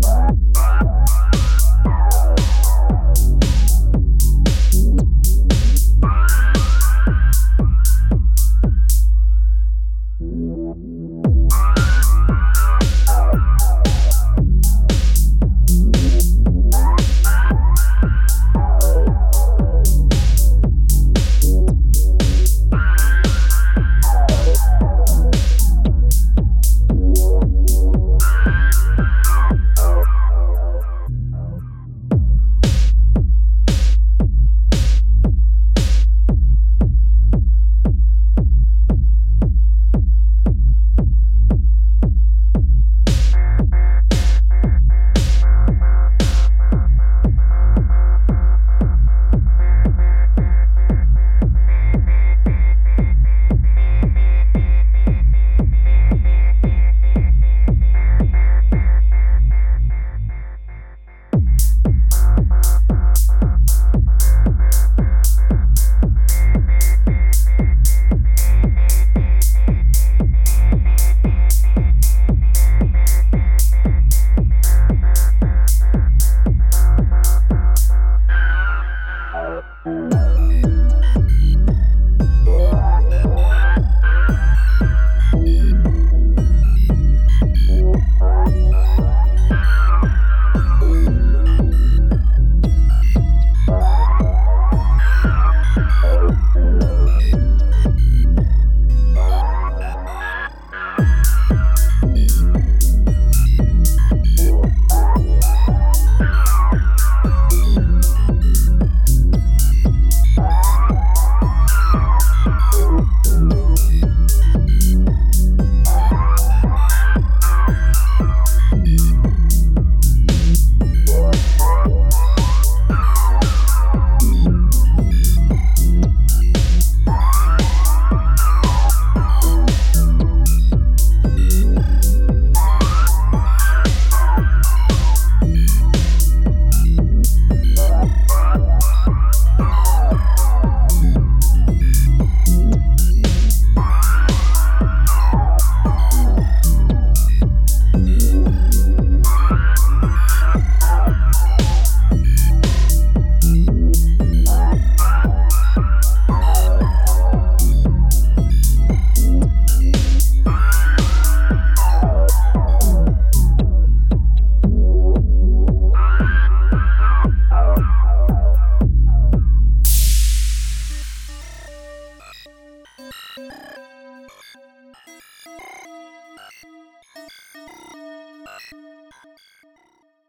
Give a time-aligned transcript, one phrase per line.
[0.00, 0.32] Bye.
[0.54, 0.80] Bye.
[0.82, 1.18] Bye.